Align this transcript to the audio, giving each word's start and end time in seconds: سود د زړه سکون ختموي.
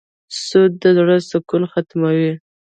سود 0.45 0.71
د 0.81 0.83
زړه 0.97 1.17
سکون 1.29 1.63
ختموي. 1.71 2.31